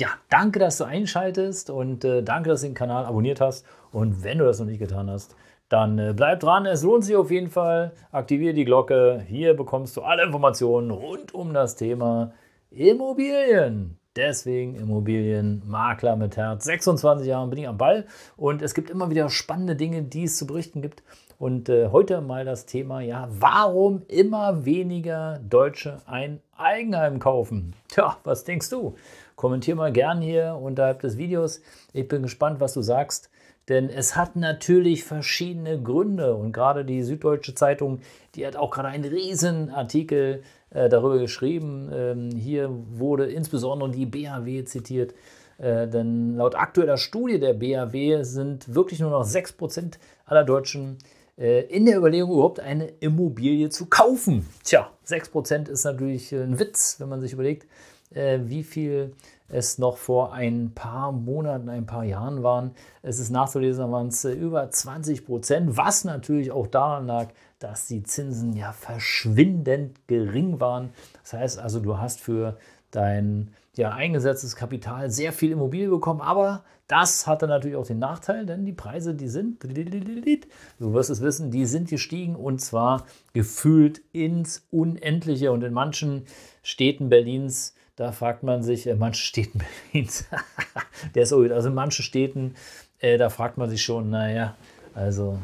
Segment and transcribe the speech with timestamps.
[0.00, 3.66] Ja, danke, dass du einschaltest und äh, danke, dass du den Kanal abonniert hast.
[3.92, 5.36] Und wenn du das noch nicht getan hast,
[5.68, 6.64] dann äh, bleib dran.
[6.64, 7.92] Es lohnt sich auf jeden Fall.
[8.10, 9.22] Aktiviere die Glocke.
[9.28, 12.32] Hier bekommst du alle Informationen rund um das Thema
[12.70, 13.98] Immobilien.
[14.16, 16.64] Deswegen Immobilienmakler mit Herz.
[16.64, 18.06] 26 Jahre bin ich am Ball
[18.38, 21.02] und es gibt immer wieder spannende Dinge, die es zu berichten gibt.
[21.38, 27.74] Und äh, heute mal das Thema, ja, warum immer weniger Deutsche ein Eigenheim kaufen?
[27.88, 28.94] Tja, was denkst du?
[29.40, 31.62] Kommentier mal gern hier unterhalb des Videos.
[31.94, 33.30] Ich bin gespannt, was du sagst.
[33.70, 36.34] Denn es hat natürlich verschiedene Gründe.
[36.34, 38.00] Und gerade die Süddeutsche Zeitung,
[38.34, 41.88] die hat auch gerade einen riesen Artikel äh, darüber geschrieben.
[41.90, 45.14] Ähm, hier wurde insbesondere die BAW zitiert.
[45.56, 49.94] Äh, denn laut aktueller Studie der BAW sind wirklich nur noch 6%
[50.26, 50.98] aller Deutschen
[51.38, 54.46] äh, in der Überlegung, überhaupt eine Immobilie zu kaufen.
[54.64, 57.68] Tja, 6% ist natürlich ein Witz, wenn man sich überlegt, äh,
[58.10, 59.14] wie viel
[59.50, 62.72] es noch vor ein paar Monaten, ein paar Jahren waren.
[63.02, 67.86] Es ist nachzulesen, waren es äh, über 20 Prozent, was natürlich auch daran lag, dass
[67.86, 70.90] die Zinsen ja verschwindend gering waren.
[71.22, 72.56] Das heißt also, du hast für
[72.90, 78.46] dein ja, eingesetztes Kapital sehr viel Immobilie bekommen, aber das hatte natürlich auch den Nachteil,
[78.46, 84.02] denn die Preise, die sind, du wirst es wissen, die sind gestiegen und zwar gefühlt
[84.12, 86.24] ins Unendliche und in manchen
[86.64, 89.60] Städten Berlins, da fragt man sich, in äh, manchen Städten
[89.92, 90.24] Berlins,
[91.14, 92.54] der ist so, also in manchen Städten,
[92.98, 94.56] äh, da fragt man sich schon, naja,
[94.94, 95.38] also,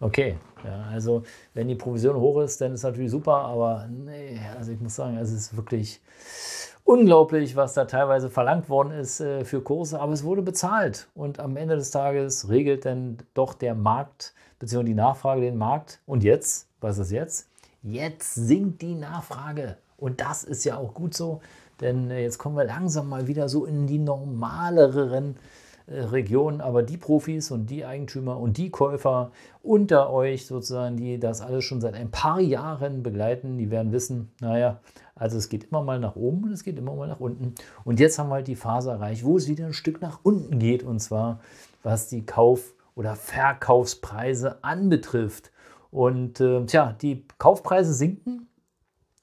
[0.00, 1.22] okay, ja, also
[1.52, 5.18] wenn die Provision hoch ist, dann ist natürlich super, aber nee, also ich muss sagen,
[5.18, 6.00] es ist wirklich,
[6.84, 11.08] unglaublich, was da teilweise verlangt worden ist äh, für Kurse, aber es wurde bezahlt.
[11.14, 14.82] Und am Ende des Tages regelt dann doch der Markt bzw.
[14.84, 16.00] die Nachfrage den Markt.
[16.06, 17.48] Und jetzt, was ist jetzt?
[17.82, 19.76] Jetzt sinkt die Nachfrage.
[20.02, 21.40] Und das ist ja auch gut so,
[21.80, 25.36] denn äh, jetzt kommen wir langsam mal wieder so in die normaleren
[25.86, 29.30] äh, Regionen, aber die Profis und die Eigentümer und die Käufer
[29.62, 34.32] unter euch sozusagen, die das alles schon seit ein paar Jahren begleiten, die werden wissen,
[34.40, 34.80] naja,
[35.14, 37.54] also es geht immer mal nach oben und es geht immer mal nach unten.
[37.84, 40.58] Und jetzt haben wir halt die Phase erreicht, wo es wieder ein Stück nach unten
[40.58, 41.38] geht und zwar
[41.84, 45.52] was die Kauf- oder Verkaufspreise anbetrifft.
[45.92, 48.48] Und äh, tja, die Kaufpreise sinken,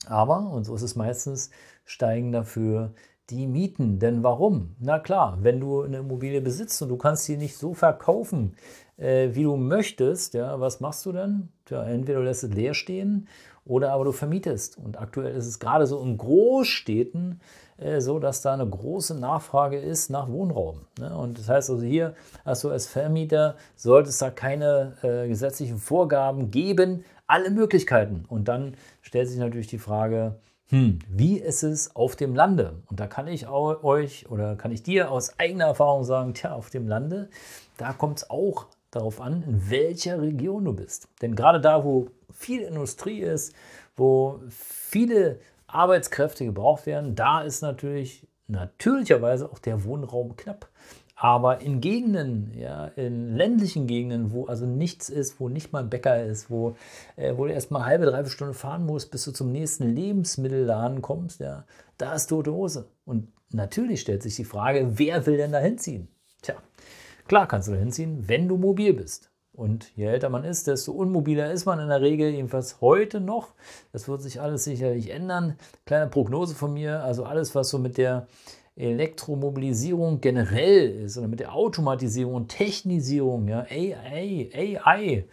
[0.07, 1.49] aber, und so ist es meistens,
[1.85, 2.93] steigen dafür
[3.29, 3.99] die Mieten.
[3.99, 4.75] Denn warum?
[4.79, 8.55] Na klar, wenn du eine Immobilie besitzt und du kannst sie nicht so verkaufen,
[8.97, 11.49] äh, wie du möchtest, ja, was machst du dann?
[11.69, 13.27] Ja, entweder du lässt es leer stehen
[13.65, 14.77] oder aber du vermietest.
[14.77, 17.39] Und aktuell ist es gerade so in Großstädten
[17.77, 20.81] äh, so, dass da eine große Nachfrage ist nach Wohnraum.
[20.99, 21.15] Ne?
[21.15, 26.51] Und das heißt also hier du als Vermieter, sollte es da keine äh, gesetzlichen Vorgaben
[26.51, 28.25] geben, alle Möglichkeiten.
[28.27, 32.81] Und dann stellt sich natürlich die Frage, hm, wie ist es auf dem Lande?
[32.87, 36.69] Und da kann ich euch oder kann ich dir aus eigener Erfahrung sagen, tja, auf
[36.69, 37.29] dem Lande,
[37.77, 41.07] da kommt es auch darauf an, in welcher Region du bist.
[41.21, 43.53] Denn gerade da, wo viel Industrie ist,
[43.95, 50.67] wo viele Arbeitskräfte gebraucht werden, da ist natürlich natürlicherweise auch der Wohnraum knapp.
[51.21, 55.89] Aber in Gegenden, ja, in ländlichen Gegenden, wo also nichts ist, wo nicht mal ein
[55.89, 56.77] Bäcker ist, wo,
[57.17, 61.41] äh, wo du erstmal halbe, dreiviertel Stunde fahren musst, bis du zum nächsten Lebensmittelladen kommst,
[61.41, 61.65] ja,
[61.97, 62.87] da ist tote Hose.
[63.03, 66.07] Und natürlich stellt sich die Frage, wer will denn da hinziehen?
[66.41, 66.55] Tja,
[67.27, 69.29] klar kannst du da hinziehen, wenn du mobil bist.
[69.51, 73.49] Und je älter man ist, desto unmobiler ist man in der Regel, jedenfalls heute noch.
[73.91, 75.57] Das wird sich alles sicherlich ändern.
[75.85, 78.27] Kleine Prognose von mir, also alles, was so mit der
[78.79, 84.49] Elektromobilisierung generell ist oder mit der Automatisierung und Technisierung, ja, AI,
[84.83, 85.25] AI,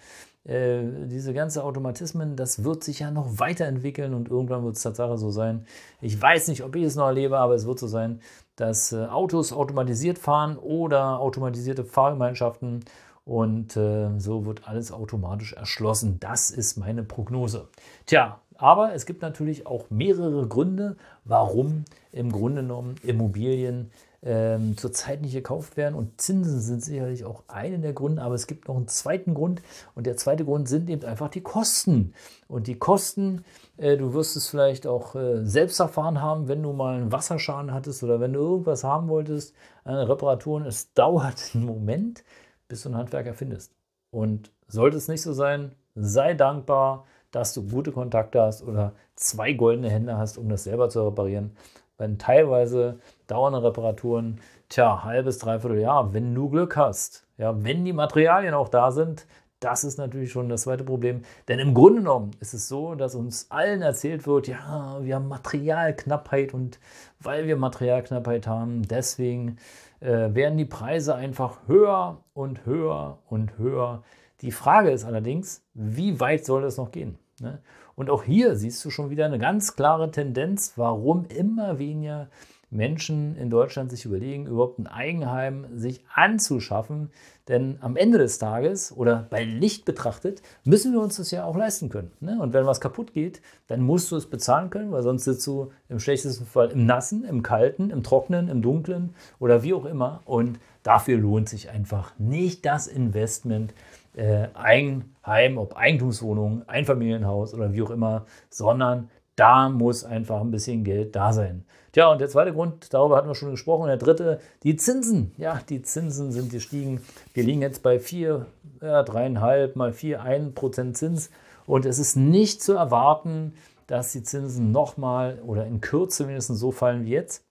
[0.45, 5.17] äh, diese ganzen Automatismen, das wird sich ja noch weiterentwickeln und irgendwann wird es Tatsache
[5.17, 5.65] so sein.
[6.01, 8.21] Ich weiß nicht, ob ich es noch erlebe, aber es wird so sein,
[8.57, 12.85] dass äh, Autos automatisiert fahren oder automatisierte Fahrgemeinschaften
[13.25, 16.19] und äh, so wird alles automatisch erschlossen.
[16.21, 17.69] Das ist meine Prognose.
[18.07, 23.91] Tja, Aber es gibt natürlich auch mehrere Gründe, warum im Grunde genommen Immobilien
[24.23, 25.95] ähm, zurzeit nicht gekauft werden.
[25.95, 29.63] Und Zinsen sind sicherlich auch einer der Gründe, aber es gibt noch einen zweiten Grund.
[29.95, 32.13] Und der zweite Grund sind eben einfach die Kosten.
[32.49, 33.45] Und die Kosten,
[33.77, 37.73] äh, du wirst es vielleicht auch äh, selbst erfahren haben, wenn du mal einen Wasserschaden
[37.73, 39.55] hattest oder wenn du irgendwas haben wolltest,
[39.85, 40.67] eine Reparaturen.
[40.67, 42.25] Es dauert einen Moment,
[42.69, 43.73] bis du einen Handwerker findest.
[44.11, 49.53] Und sollte es nicht so sein, sei dankbar, dass du gute Kontakte hast oder zwei
[49.53, 51.57] goldene Hände hast, um das selber zu reparieren.
[51.99, 57.93] Wenn teilweise dauernde Reparaturen, tja, halbes, dreiviertel Jahr, wenn du Glück hast, ja, wenn die
[57.93, 59.27] Materialien auch da sind,
[59.61, 61.23] das ist natürlich schon das zweite Problem.
[61.49, 65.29] Denn im Grunde genommen ist es so, dass uns allen erzählt wird, ja, wir haben
[65.29, 66.79] Materialknappheit und
[67.21, 69.57] weil wir Materialknappheit haben, deswegen
[70.01, 74.03] äh, werden die Preise einfach höher und höher und höher.
[74.43, 77.19] Die Frage ist allerdings, wie weit soll es noch gehen?
[77.41, 77.61] Ne?
[77.95, 82.29] Und auch hier siehst du schon wieder eine ganz klare Tendenz, warum immer weniger
[82.71, 87.11] Menschen in Deutschland sich überlegen, überhaupt ein Eigenheim sich anzuschaffen.
[87.49, 91.57] Denn am Ende des Tages oder bei Licht betrachtet, müssen wir uns das ja auch
[91.57, 92.11] leisten können.
[92.21, 92.39] Ne?
[92.41, 95.71] Und wenn was kaputt geht, dann musst du es bezahlen können, weil sonst sitzt du
[95.89, 100.23] im schlechtesten Fall im Nassen, im Kalten, im Trockenen, im Dunklen oder wie auch immer.
[100.25, 103.75] Und dafür lohnt sich einfach nicht das Investment
[104.17, 110.83] äh, Eigenheim, ob Eigentumswohnung, Einfamilienhaus oder wie auch immer, sondern da muss einfach ein bisschen
[110.83, 111.65] Geld da sein.
[111.93, 115.33] Tja, und der zweite Grund, darüber hatten wir schon gesprochen, der dritte, die Zinsen.
[115.37, 117.01] Ja, die Zinsen sind gestiegen.
[117.35, 118.47] Wir liegen jetzt bei 4,
[118.83, 121.31] ja, 3,5 mal 4, 1 Prozent Zins.
[121.67, 123.55] Und es ist nicht zu erwarten,
[123.87, 127.45] dass die Zinsen nochmal oder in Kürze wenigstens so fallen wie jetzt.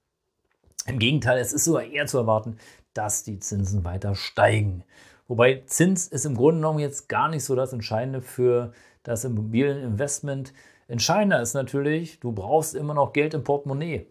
[0.86, 2.58] Im Gegenteil, es ist sogar eher zu erwarten,
[2.94, 4.84] dass die Zinsen weiter steigen.
[5.28, 8.74] Wobei Zins ist im Grunde genommen jetzt gar nicht so das Entscheidende für
[9.04, 10.54] das Immobilieninvestment.
[10.88, 14.08] Entscheidender ist natürlich, du brauchst immer noch Geld im Portemonnaie.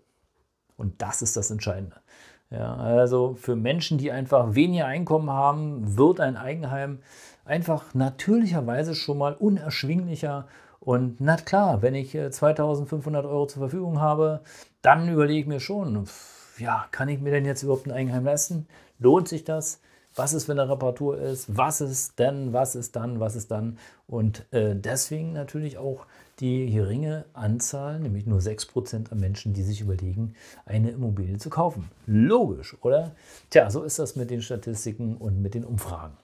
[0.76, 1.96] Und das ist das Entscheidende.
[2.50, 7.00] Ja, also für Menschen, die einfach weniger Einkommen haben, wird ein Eigenheim
[7.44, 10.46] einfach natürlicherweise schon mal unerschwinglicher.
[10.80, 14.40] Und na klar, wenn ich 2500 äh, Euro zur Verfügung habe,
[14.82, 16.06] dann überlege ich mir schon,
[16.58, 18.66] ja, kann ich mir denn jetzt überhaupt ein Eigenheim leisten?
[18.98, 19.80] Lohnt sich das?
[20.14, 23.78] Was ist, wenn eine Reparatur ist, was ist denn, was ist dann, was ist dann.
[24.06, 26.06] Und äh, deswegen natürlich auch
[26.40, 30.34] die geringe Anzahl, nämlich nur 6% an Menschen, die sich überlegen,
[30.66, 31.90] eine Immobilie zu kaufen.
[32.06, 33.12] Logisch, oder?
[33.50, 36.16] Tja, so ist das mit den Statistiken und mit den Umfragen.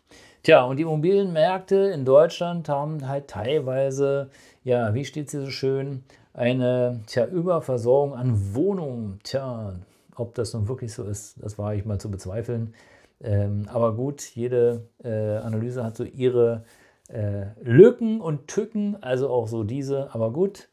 [0.42, 4.30] Tja, und die Immobilienmärkte in Deutschland haben halt teilweise,
[4.64, 6.02] ja, wie steht es hier so schön,
[6.32, 9.20] eine tja, Überversorgung an Wohnungen.
[9.22, 9.74] Tja,
[10.16, 12.74] ob das nun wirklich so ist, das war ich mal zu bezweifeln.
[13.22, 16.64] Ähm, aber gut, jede äh, Analyse hat so ihre
[17.08, 20.68] äh, Lücken und Tücken, also auch so diese, aber gut.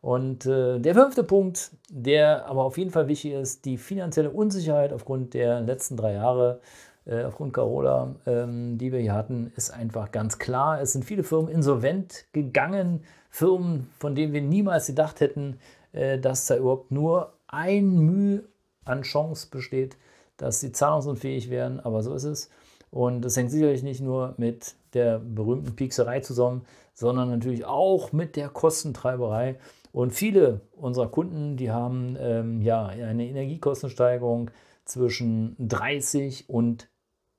[0.00, 4.92] Und äh, der fünfte Punkt, der aber auf jeden Fall wichtig ist, die finanzielle Unsicherheit
[4.92, 6.60] aufgrund der letzten drei Jahre,
[7.04, 10.80] äh, aufgrund Carola, ähm, die wir hier hatten, ist einfach ganz klar.
[10.80, 15.58] Es sind viele Firmen insolvent gegangen, Firmen, von denen wir niemals gedacht hätten,
[15.92, 18.44] äh, dass da überhaupt nur ein Mühe
[18.84, 19.96] an Chance besteht,
[20.36, 22.50] dass sie zahlungsunfähig werden, aber so ist es.
[22.90, 28.36] Und das hängt sicherlich nicht nur mit der berühmten Piekserei zusammen, sondern natürlich auch mit
[28.36, 29.58] der Kostentreiberei.
[29.92, 34.50] Und viele unserer Kunden, die haben ähm, ja eine Energiekostensteigerung
[34.84, 36.88] zwischen 30 und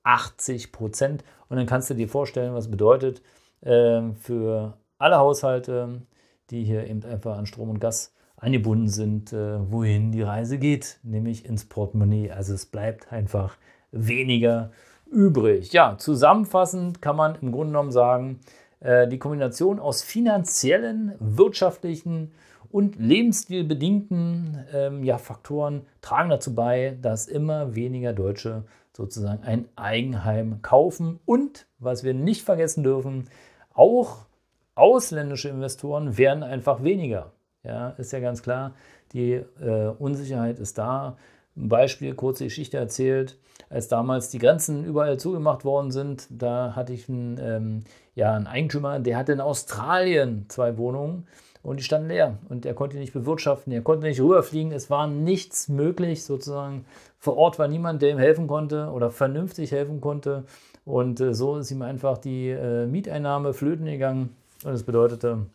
[0.03, 1.23] 80 Prozent.
[1.49, 3.21] Und dann kannst du dir vorstellen, was bedeutet
[3.61, 6.01] äh, für alle Haushalte,
[6.49, 8.13] die hier eben einfach an Strom und Gas
[8.43, 12.31] angebunden sind, äh, wohin die Reise geht, nämlich ins Portemonnaie.
[12.31, 13.57] Also es bleibt einfach
[13.91, 14.71] weniger
[15.09, 15.71] übrig.
[15.71, 18.39] Ja, zusammenfassend kann man im Grunde genommen sagen,
[18.81, 22.31] äh, die Kombination aus finanziellen, wirtschaftlichen
[22.69, 30.61] und lebensstilbedingten ähm, ja, Faktoren tragen dazu bei, dass immer weniger Deutsche sozusagen ein Eigenheim
[30.61, 31.19] kaufen.
[31.25, 33.29] Und was wir nicht vergessen dürfen,
[33.73, 34.25] auch
[34.75, 37.31] ausländische Investoren werden einfach weniger.
[37.63, 38.73] Ja, ist ja ganz klar,
[39.13, 41.17] die äh, Unsicherheit ist da.
[41.55, 43.37] Ein Beispiel, kurze Geschichte erzählt,
[43.69, 47.83] als damals die Grenzen überall zugemacht worden sind, da hatte ich einen, ähm,
[48.15, 51.27] ja, einen Eigentümer, der hatte in Australien zwei Wohnungen
[51.61, 52.37] und die standen leer.
[52.49, 56.85] Und er konnte nicht bewirtschaften, er konnte nicht rüberfliegen, es war nichts möglich sozusagen.
[57.17, 60.43] Vor Ort war niemand, der ihm helfen konnte oder vernünftig helfen konnte.
[60.85, 64.35] Und äh, so ist ihm einfach die äh, Mieteinnahme flöten gegangen.
[64.65, 65.45] Und das bedeutete,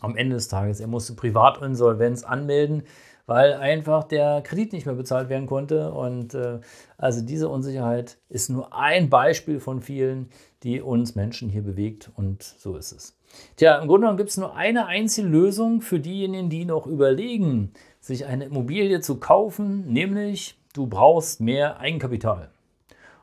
[0.00, 0.80] am Ende des Tages.
[0.80, 2.84] Er musste Privatinsolvenz anmelden,
[3.26, 5.92] weil einfach der Kredit nicht mehr bezahlt werden konnte.
[5.92, 6.60] Und äh,
[6.98, 10.28] also diese Unsicherheit ist nur ein Beispiel von vielen,
[10.62, 12.10] die uns Menschen hier bewegt.
[12.16, 13.16] Und so ist es.
[13.56, 17.72] Tja, im Grunde genommen gibt es nur eine einzige Lösung für diejenigen, die noch überlegen,
[18.00, 22.50] sich eine Immobilie zu kaufen, nämlich du brauchst mehr Eigenkapital.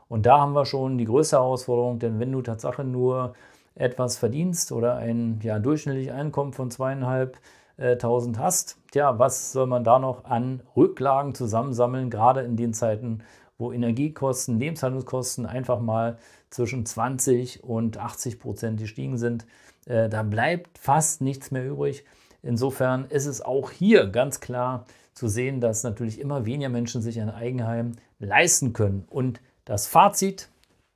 [0.08, 3.34] Und da haben wir schon die größte Herausforderung, denn wenn du tatsächlich nur
[3.74, 9.98] etwas verdienst oder ein ja, durchschnittliches Einkommen von zweieinhalbtausend hast, tja, was soll man da
[9.98, 13.22] noch an Rücklagen zusammensammeln, gerade in den Zeiten,
[13.58, 16.18] wo Energiekosten, Lebenshaltungskosten einfach mal
[16.50, 19.46] zwischen 20 und 80 Prozent gestiegen sind.
[19.86, 22.04] Äh, da bleibt fast nichts mehr übrig.
[22.42, 27.20] Insofern ist es auch hier ganz klar zu sehen, dass natürlich immer weniger Menschen sich
[27.20, 29.04] ein Eigenheim leisten können.
[29.10, 30.48] Und das Fazit,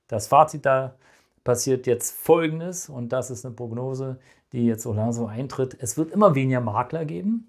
[0.09, 0.95] das Fazit da
[1.45, 4.19] passiert jetzt Folgendes, und das ist eine Prognose,
[4.53, 5.77] die jetzt so langsam eintritt.
[5.79, 7.49] Es wird immer weniger Makler geben.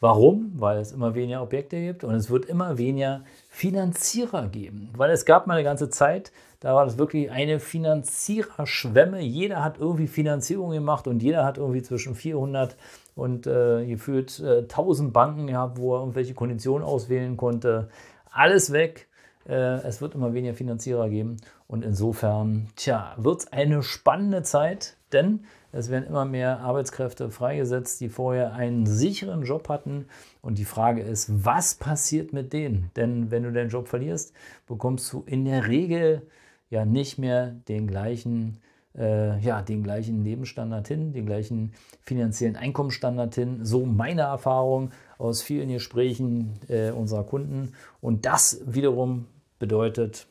[0.00, 0.52] Warum?
[0.56, 4.90] Weil es immer weniger Objekte gibt und es wird immer weniger Finanzierer geben.
[4.96, 9.20] Weil es gab mal eine ganze Zeit, da war das wirklich eine Finanziererschwemme.
[9.20, 12.76] Jeder hat irgendwie Finanzierung gemacht und jeder hat irgendwie zwischen 400
[13.14, 17.88] und äh, gefühlt äh, 1000 Banken gehabt, wo er irgendwelche Konditionen auswählen konnte.
[18.30, 19.08] Alles weg.
[19.48, 21.36] Äh, es wird immer weniger Finanzierer geben
[21.66, 28.00] und insofern, tja, wird es eine spannende Zeit, denn es werden immer mehr Arbeitskräfte freigesetzt,
[28.00, 30.06] die vorher einen sicheren Job hatten.
[30.40, 32.90] Und die Frage ist, was passiert mit denen?
[32.94, 34.32] Denn wenn du deinen Job verlierst,
[34.66, 36.22] bekommst du in der Regel
[36.70, 38.60] ja nicht mehr den gleichen
[38.96, 41.72] äh, ja, den gleichen Lebensstandard hin, den gleichen
[42.02, 43.64] finanziellen Einkommensstandard hin.
[43.64, 47.72] So meine Erfahrung aus vielen Gesprächen äh, unserer Kunden.
[48.00, 49.26] Und das wiederum
[49.58, 50.26] bedeutet,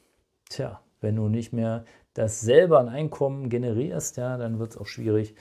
[0.50, 4.86] tja, wenn du nicht mehr das selber an Einkommen generierst, ja, dann wird es auch
[4.86, 5.36] schwierig,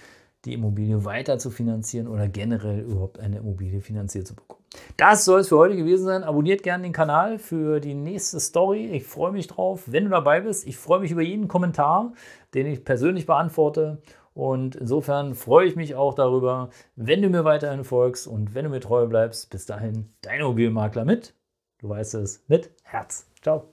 [0.45, 4.63] die Immobilie weiter zu finanzieren oder generell überhaupt eine Immobilie finanziert zu bekommen.
[4.97, 6.25] Das soll es für heute gewesen sein.
[6.25, 8.87] Abonniert gerne den Kanal für die nächste Story.
[8.87, 10.67] Ich freue mich drauf, wenn du dabei bist.
[10.67, 12.13] Ich freue mich über jeden Kommentar,
[12.55, 14.03] den ich persönlich beantworte.
[14.35, 18.71] Und insofern freue ich mich auch darüber, wenn du mir weiterhin folgst und wenn du
[18.71, 19.51] mir treu bleibst.
[19.51, 21.35] Bis dahin, dein Immobilienmakler mit,
[21.79, 23.27] du weißt es, mit Herz.
[23.43, 23.72] Ciao.